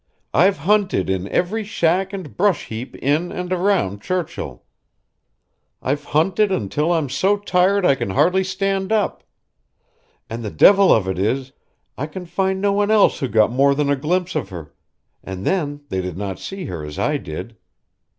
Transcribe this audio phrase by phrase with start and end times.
[0.33, 4.63] I've hunted in every shack and brush heap in and around Churchill.
[5.79, 9.21] I've hunted until I'm so tired I can hardly stand up.
[10.27, 11.51] And the devil of it is,
[11.99, 14.73] I can find no one else who got more than a glimpse of her,
[15.23, 17.55] and then they did not see her as I did.